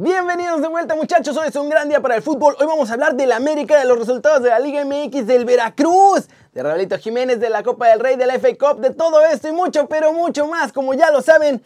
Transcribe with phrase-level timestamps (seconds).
[0.00, 2.54] Bienvenidos de vuelta muchachos, hoy es un gran día para el fútbol.
[2.60, 6.28] Hoy vamos a hablar del América, de los resultados de la Liga MX, del Veracruz,
[6.52, 9.48] de Raulito Jiménez, de la Copa del Rey, de la FA Cup, de todo esto
[9.48, 11.60] y mucho, pero mucho más, como ya lo saben,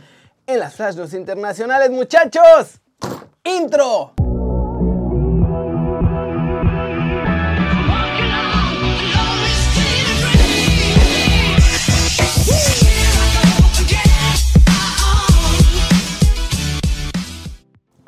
[0.46, 2.80] en las Flash Internacionales muchachos.
[3.44, 4.14] Intro.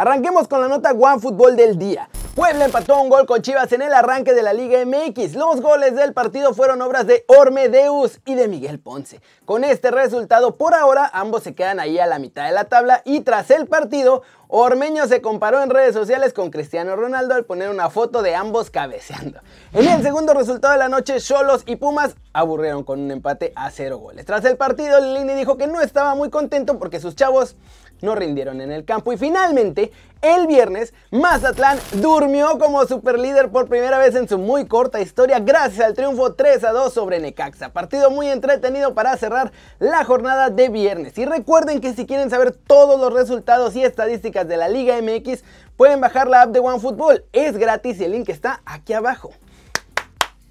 [0.04, 2.10] Arranquemos con la nota One Fútbol del día.
[2.34, 5.34] Puebla empató un gol con Chivas en el arranque de la Liga MX.
[5.34, 9.22] Los goles del partido fueron obras de Ormedeus y de Miguel Ponce.
[9.46, 13.00] Con este resultado, por ahora, ambos se quedan ahí a la mitad de la tabla
[13.06, 17.70] y tras el partido, Ormeño se comparó en redes sociales con Cristiano Ronaldo al poner
[17.70, 19.40] una foto de ambos cabeceando.
[19.72, 23.70] En el segundo resultado de la noche, Cholos y Pumas aburrieron con un empate a
[23.70, 24.26] cero goles.
[24.26, 27.56] Tras el partido, Lini dijo que no estaba muy contento porque sus chavos
[28.04, 29.12] no rindieron en el campo.
[29.12, 29.90] Y finalmente,
[30.22, 35.84] el viernes, Mazatlán durmió como superlíder por primera vez en su muy corta historia gracias
[35.84, 37.70] al triunfo 3 a 2 sobre Necaxa.
[37.70, 41.18] Partido muy entretenido para cerrar la jornada de viernes.
[41.18, 45.42] Y recuerden que si quieren saber todos los resultados y estadísticas de la Liga MX,
[45.76, 47.24] pueden bajar la app de OneFootball.
[47.32, 49.32] Es gratis y el link está aquí abajo.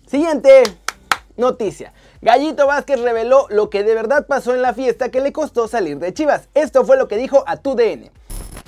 [0.05, 0.63] Siguiente
[1.37, 1.93] noticia.
[2.21, 5.99] Gallito Vázquez reveló lo que de verdad pasó en la fiesta que le costó salir
[5.99, 6.49] de Chivas.
[6.53, 8.09] Esto fue lo que dijo a TUDN.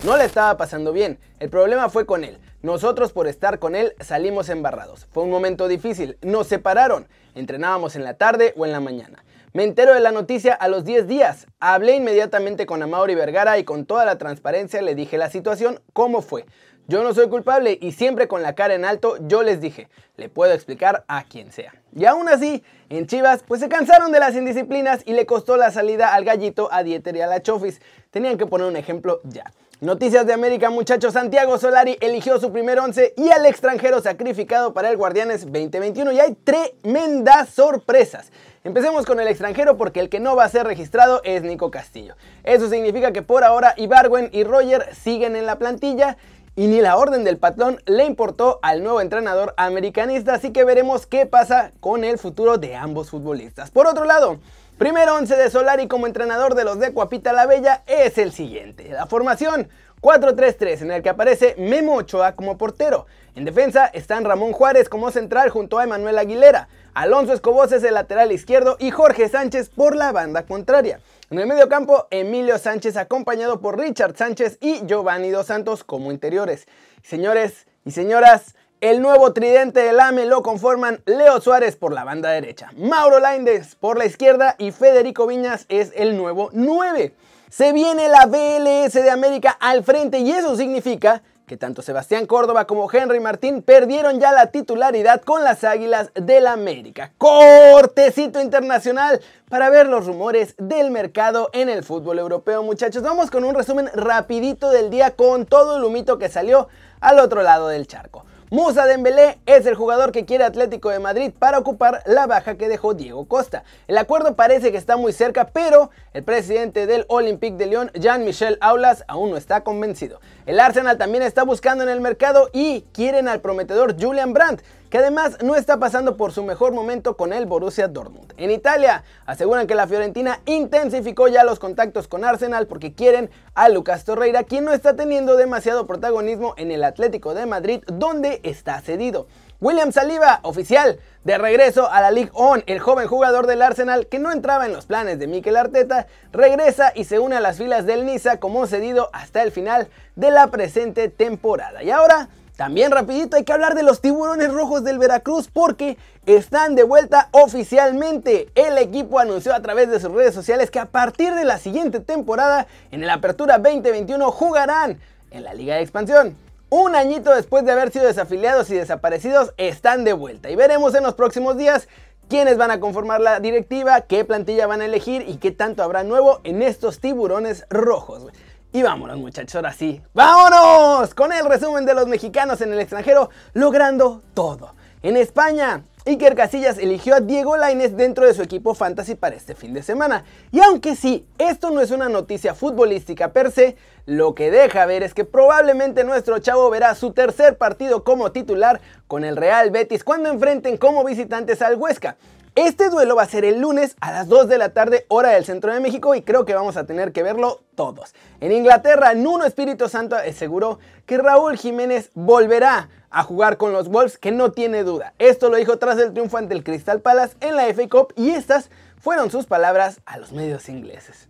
[0.03, 2.37] No le estaba pasando bien, el problema fue con él.
[2.61, 5.07] Nosotros por estar con él salimos embarrados.
[5.11, 7.07] Fue un momento difícil, nos separaron.
[7.35, 9.24] Entrenábamos en la tarde o en la mañana.
[9.55, 11.47] Me entero de la noticia a los 10 días.
[11.61, 16.21] Hablé inmediatamente con Amaury Vergara y con toda la transparencia le dije la situación, cómo
[16.21, 16.45] fue.
[16.89, 20.27] Yo no soy culpable y siempre con la cara en alto yo les dije, le
[20.27, 21.73] puedo explicar a quien sea.
[21.95, 25.71] Y aún así, en Chivas, pues se cansaron de las indisciplinas y le costó la
[25.71, 27.79] salida al gallito, a Dieter y a la Chofis.
[28.11, 29.53] Tenían que poner un ejemplo ya.
[29.81, 31.11] Noticias de América, muchachos.
[31.11, 36.13] Santiago Solari eligió su primer once y al extranjero sacrificado para el Guardianes 2021.
[36.13, 38.31] Y hay tremendas sorpresas.
[38.63, 42.15] Empecemos con el extranjero porque el que no va a ser registrado es Nico Castillo.
[42.45, 46.15] Eso significa que por ahora Ibarwen y Roger siguen en la plantilla
[46.55, 51.05] y ni la orden del patrón le importó al nuevo entrenador americanista, así que veremos
[51.05, 53.71] qué pasa con el futuro de ambos futbolistas.
[53.71, 54.39] Por otro lado,
[54.77, 58.89] primer once de Solari como entrenador de los de Cuapita la Bella es el siguiente.
[58.89, 59.69] La formación
[60.01, 63.07] 4-3-3 en el que aparece Memo Ochoa como portero.
[63.35, 67.95] En defensa están Ramón Juárez como central junto a Emanuel Aguilera, Alonso Escobos es el
[67.95, 71.01] lateral izquierdo y Jorge Sánchez por la banda contraria.
[71.29, 76.13] En el medio campo, Emilio Sánchez acompañado por Richard Sánchez y Giovanni Dos Santos como
[76.13, 76.67] interiores.
[77.03, 82.29] Señores y señoras, el nuevo tridente del AME lo conforman Leo Suárez por la banda
[82.29, 87.13] derecha, Mauro Laindes por la izquierda y Federico Viñas es el nuevo 9.
[87.49, 92.65] Se viene la BLS de América al frente y eso significa que tanto Sebastián Córdoba
[92.65, 97.11] como Henry Martín perdieron ya la titularidad con las Águilas del América.
[97.17, 103.03] Cortecito internacional para ver los rumores del mercado en el fútbol europeo, muchachos.
[103.03, 106.67] Vamos con un resumen rapidito del día con todo el humito que salió
[106.99, 108.25] al otro lado del charco.
[108.51, 112.69] Musa Dembélé es el jugador que quiere Atlético de Madrid para ocupar la baja que
[112.69, 113.63] dejó Diego Costa.
[113.87, 118.59] El acuerdo parece que está muy cerca, pero el presidente del Olympique de Lyon, Jean-Michel
[118.61, 120.19] Aulas, aún no está convencido.
[120.45, 124.61] El Arsenal también está buscando en el mercado y quieren al prometedor Julian Brandt,
[124.95, 128.31] que además no está pasando por su mejor momento con el Borussia Dortmund.
[128.37, 133.67] En Italia aseguran que la Fiorentina intensificó ya los contactos con Arsenal porque quieren a
[133.67, 138.79] Lucas Torreira, quien no está teniendo demasiado protagonismo en el Atlético de Madrid, donde está
[138.79, 139.27] cedido.
[139.59, 144.19] William Saliba, oficial, de regreso a la Ligue 1, el joven jugador del Arsenal que
[144.19, 147.85] no entraba en los planes de Mikel Arteta, regresa y se une a las filas
[147.85, 151.83] del Niza como cedido hasta el final de la presente temporada.
[151.83, 156.75] Y ahora también rapidito hay que hablar de los tiburones rojos del Veracruz porque están
[156.75, 158.49] de vuelta oficialmente.
[158.55, 161.99] El equipo anunció a través de sus redes sociales que a partir de la siguiente
[161.99, 164.99] temporada, en el Apertura 2021, jugarán
[165.31, 166.37] en la Liga de Expansión.
[166.69, 170.49] Un añito después de haber sido desafiliados y desaparecidos, están de vuelta.
[170.49, 171.89] Y veremos en los próximos días
[172.29, 176.03] quiénes van a conformar la directiva, qué plantilla van a elegir y qué tanto habrá
[176.03, 178.27] nuevo en estos tiburones rojos.
[178.75, 180.01] Y vámonos muchachos, ahora sí.
[180.13, 181.15] ¡Vámonos!
[181.15, 184.75] Con el resumen de los mexicanos en el extranjero logrando todo.
[185.01, 189.55] En España, Iker Casillas eligió a Diego Lainez dentro de su equipo fantasy para este
[189.55, 190.25] fin de semana.
[190.51, 195.03] Y aunque sí, esto no es una noticia futbolística per se, lo que deja ver
[195.03, 200.03] es que probablemente nuestro chavo verá su tercer partido como titular con el Real Betis
[200.03, 202.17] cuando enfrenten como visitantes al Huesca.
[202.55, 205.43] Este duelo va a ser el lunes a las 2 de la tarde, hora del
[205.43, 208.15] centro de México, y creo que vamos a tener que verlo todos.
[208.39, 214.17] En Inglaterra, Nuno Espíritu Santo aseguró que Raúl Jiménez volverá a jugar con los Wolves,
[214.17, 215.13] que no tiene duda.
[215.19, 218.29] Esto lo dijo tras el triunfo ante el Crystal Palace en la FA Cup, y
[218.29, 218.69] estas
[219.01, 221.27] fueron sus palabras a los medios ingleses.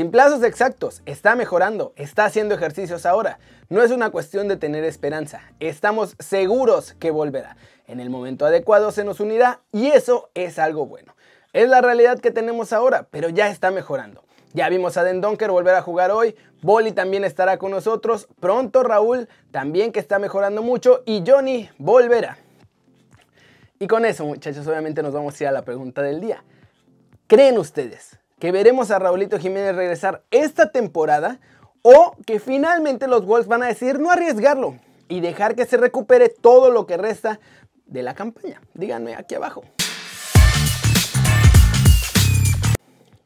[0.00, 3.38] Sin plazos exactos, está mejorando, está haciendo ejercicios ahora.
[3.68, 7.58] No es una cuestión de tener esperanza, estamos seguros que volverá.
[7.86, 11.14] En el momento adecuado se nos unirá y eso es algo bueno.
[11.52, 14.24] Es la realidad que tenemos ahora, pero ya está mejorando.
[14.54, 18.82] Ya vimos a Den Donker volver a jugar hoy, Boli también estará con nosotros, pronto
[18.82, 22.38] Raúl también que está mejorando mucho y Johnny volverá.
[23.78, 26.42] Y con eso muchachos obviamente nos vamos a ir a la pregunta del día.
[27.26, 31.38] ¿Creen ustedes que veremos a Raulito Jiménez regresar esta temporada
[31.82, 34.76] o que finalmente los Wolves van a decir no arriesgarlo
[35.08, 37.38] y dejar que se recupere todo lo que resta
[37.86, 38.62] de la campaña.
[38.74, 39.62] Díganme aquí abajo.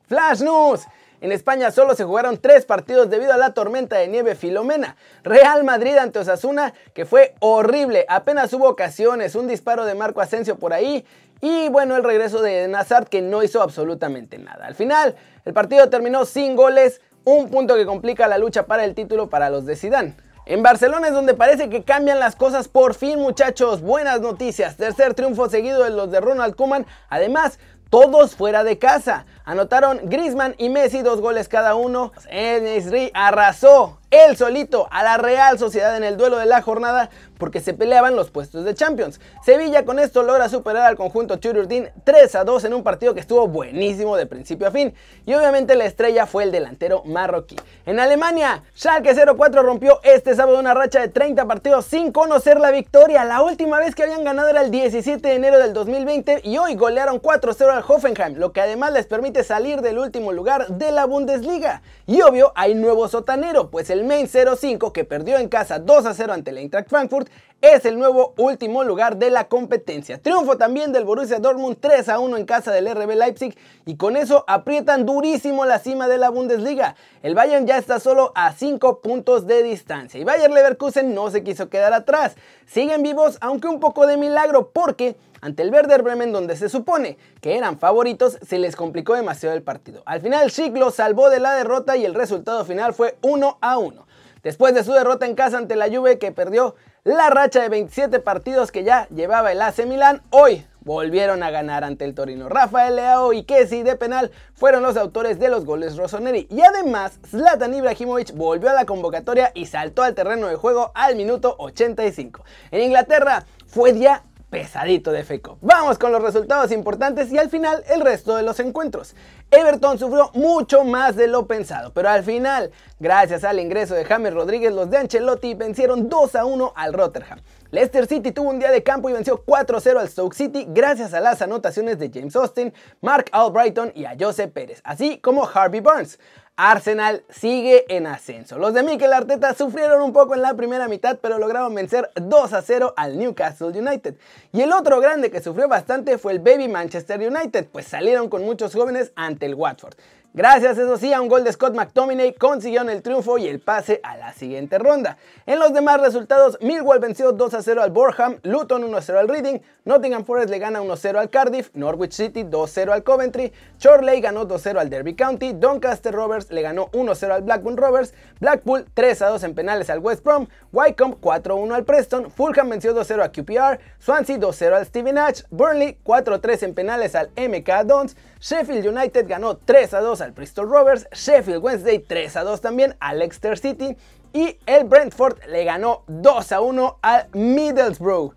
[0.08, 0.82] Flash News.
[1.20, 4.96] En España solo se jugaron tres partidos debido a la tormenta de nieve Filomena.
[5.22, 8.04] Real Madrid ante Osasuna, que fue horrible.
[8.10, 11.06] Apenas hubo ocasiones, un disparo de Marco Asensio por ahí
[11.40, 14.66] y bueno, el regreso de Nazar que no hizo absolutamente nada.
[14.66, 18.94] Al final, el partido terminó sin goles, un punto que complica la lucha para el
[18.94, 20.14] título para los de Zidane.
[20.46, 23.80] En Barcelona es donde parece que cambian las cosas por fin, muchachos.
[23.80, 24.76] Buenas noticias.
[24.76, 26.84] Tercer triunfo seguido de los de Ronald Koeman.
[27.08, 27.58] Además,
[27.88, 29.24] todos fuera de casa.
[29.46, 32.12] Anotaron Griezmann y Messi dos goles cada uno.
[32.30, 37.60] Enesri arrasó él solito a la Real Sociedad en el duelo de la jornada porque
[37.60, 39.20] se peleaban los puestos de Champions.
[39.44, 43.20] Sevilla con esto logra superar al conjunto Chururdin 3 a 2 en un partido que
[43.20, 44.94] estuvo buenísimo de principio a fin.
[45.26, 47.56] Y obviamente la estrella fue el delantero marroquí.
[47.86, 52.70] En Alemania, Schalke 04 rompió este sábado una racha de 30 partidos sin conocer la
[52.70, 53.24] victoria.
[53.24, 56.76] La última vez que habían ganado era el 17 de enero del 2020 y hoy
[56.76, 61.06] golearon 4-0 al Hoffenheim, lo que además les permite salir del último lugar de la
[61.06, 61.82] Bundesliga.
[62.06, 66.14] Y obvio, hay nuevo sotanero, pues el Main 05 que perdió en casa 2 a
[66.14, 67.28] 0 ante el Eintracht Frankfurt
[67.72, 70.20] es el nuevo último lugar de la competencia.
[70.20, 73.56] Triunfo también del Borussia Dortmund 3 a 1 en casa del RB Leipzig
[73.86, 76.94] y con eso aprietan durísimo la cima de la Bundesliga.
[77.22, 81.42] El Bayern ya está solo a 5 puntos de distancia y Bayern Leverkusen no se
[81.42, 82.34] quiso quedar atrás.
[82.66, 87.16] Siguen vivos aunque un poco de milagro porque ante el Werder Bremen donde se supone
[87.40, 90.02] que eran favoritos se les complicó demasiado el partido.
[90.04, 93.78] Al final Schick lo salvó de la derrota y el resultado final fue 1 a
[93.78, 94.06] 1.
[94.42, 98.18] Después de su derrota en casa ante la Juve que perdió la racha de 27
[98.20, 102.48] partidos que ya llevaba el AC Milán, hoy volvieron a ganar ante el Torino.
[102.48, 106.46] Rafael Leao y Kessi de penal fueron los autores de los goles Rossoneri.
[106.50, 111.14] Y además, Zlatan Ibrahimovic volvió a la convocatoria y saltó al terreno de juego al
[111.14, 112.42] minuto 85.
[112.70, 114.22] En Inglaterra fue día
[114.54, 115.58] pesadito de FECO.
[115.62, 119.16] Vamos con los resultados importantes y al final el resto de los encuentros.
[119.50, 122.70] Everton sufrió mucho más de lo pensado, pero al final,
[123.00, 127.40] gracias al ingreso de James Rodríguez, los de Ancelotti vencieron 2 a 1 al Rotterdam.
[127.72, 131.18] Leicester City tuvo un día de campo y venció 4-0 al Stoke City gracias a
[131.18, 136.20] las anotaciones de James Austin, Mark Albrighton y a Jose Pérez, así como Harvey Barnes.
[136.56, 138.58] Arsenal sigue en ascenso.
[138.58, 142.52] Los de Mikel Arteta sufrieron un poco en la primera mitad, pero lograron vencer 2
[142.52, 144.14] a 0 al Newcastle United.
[144.52, 148.44] Y el otro grande que sufrió bastante fue el Baby Manchester United, pues salieron con
[148.44, 149.94] muchos jóvenes ante el Watford.
[150.36, 154.00] Gracias, eso sí, a un gol de Scott McTominay consiguieron el triunfo y el pase
[154.02, 155.16] a la siguiente ronda.
[155.46, 159.20] En los demás resultados, Millwall venció 2 a 0 al Borham, Luton 1 a 0
[159.20, 162.72] al Reading, Nottingham Forest le gana 1 a 0 al Cardiff, Norwich City 2 a
[162.72, 166.90] 0 al Coventry, Chorley ganó 2 a 0 al Derby County, Doncaster Rovers le ganó
[166.94, 170.48] 1 a 0 al Blackburn Rovers, Blackpool 3 a 2 en penales al West Brom,
[170.72, 174.52] Wycombe 4 a 1 al Preston, Fulham venció 2 a 0 a QPR, Swansea 2
[174.52, 178.86] a 0 al Steven Hatch, Burnley 4 a 3 en penales al MK Dons, Sheffield
[178.86, 183.22] United ganó 3 a 2 al Bristol Rovers, Sheffield Wednesday 3 a 2 también al
[183.22, 183.96] Exeter City
[184.34, 188.34] y el Brentford le ganó 2 a 1 al Middlesbrough.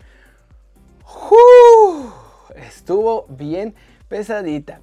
[2.56, 3.74] Estuvo bien
[4.08, 4.80] pesadita.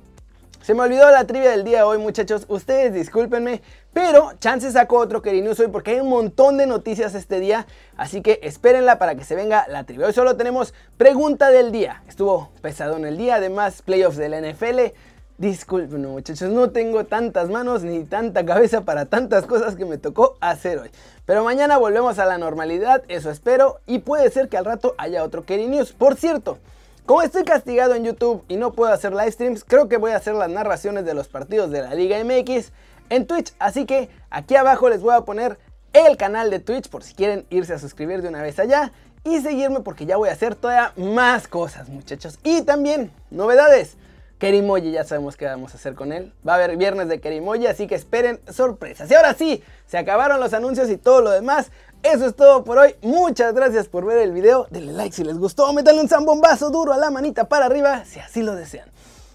[0.61, 2.45] Se me olvidó la trivia del día de hoy, muchachos.
[2.47, 3.61] Ustedes discúlpenme,
[3.93, 7.65] pero Chance sacó otro News hoy porque hay un montón de noticias este día.
[7.97, 10.05] Así que espérenla para que se venga la trivia.
[10.05, 12.03] Hoy solo tenemos pregunta del día.
[12.07, 14.93] Estuvo pesado en el día, además playoffs del NFL.
[15.37, 20.37] Disculpen, muchachos, no tengo tantas manos ni tanta cabeza para tantas cosas que me tocó
[20.39, 20.89] hacer hoy.
[21.25, 25.25] Pero mañana volvemos a la normalidad, eso espero, y puede ser que al rato haya
[25.25, 25.91] otro Kerry News.
[25.91, 26.57] Por cierto,
[27.05, 30.15] como estoy castigado en YouTube y no puedo hacer live streams, creo que voy a
[30.15, 32.71] hacer las narraciones de los partidos de la Liga MX
[33.09, 33.53] en Twitch.
[33.59, 35.59] Así que aquí abajo les voy a poner
[35.91, 38.93] el canal de Twitch por si quieren irse a suscribir de una vez allá
[39.25, 42.39] y seguirme porque ya voy a hacer todavía más cosas muchachos.
[42.41, 43.97] Y también novedades.
[44.37, 46.33] Kerimoji, ya sabemos qué vamos a hacer con él.
[46.47, 49.09] Va a haber viernes de Kerimoji, así que esperen sorpresas.
[49.09, 51.71] Y ahora sí, se acabaron los anuncios y todo lo demás.
[52.03, 52.95] Eso es todo por hoy.
[53.01, 54.67] Muchas gracias por ver el video.
[54.69, 55.71] Denle like si les gustó.
[55.71, 58.89] Métanle un zambombazo duro a la manita para arriba si así lo desean.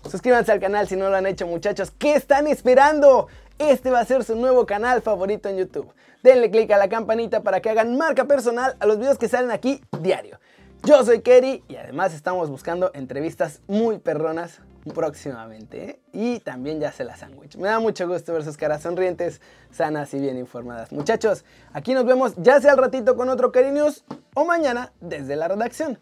[0.08, 1.90] Suscríbanse al canal si no lo han hecho muchachos.
[1.90, 3.26] ¿Qué están esperando?
[3.58, 5.92] Este va a ser su nuevo canal favorito en YouTube.
[6.22, 9.50] Denle click a la campanita para que hagan marca personal a los videos que salen
[9.50, 10.38] aquí diario.
[10.84, 14.60] Yo soy Kerry y además estamos buscando entrevistas muy perronas
[14.94, 15.84] próximamente.
[15.84, 16.00] ¿eh?
[16.12, 17.56] Y también ya se la sándwich.
[17.56, 20.92] Me da mucho gusto ver sus caras sonrientes, sanas y bien informadas.
[20.92, 25.36] Muchachos, aquí nos vemos ya sea al ratito con otro Kerry News o mañana desde
[25.36, 25.98] la redacción.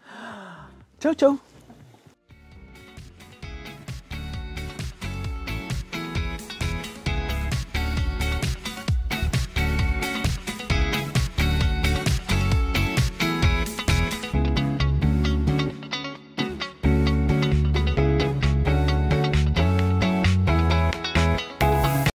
[0.98, 1.38] Chau, chau.